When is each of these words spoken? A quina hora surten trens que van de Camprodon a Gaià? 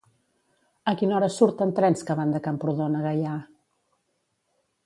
A 0.91 0.93
quina 1.01 1.15
hora 1.17 1.29
surten 1.35 1.75
trens 1.81 2.03
que 2.09 2.17
van 2.21 2.33
de 2.37 2.43
Camprodon 2.49 2.99
a 3.01 3.05
Gaià? 3.07 3.39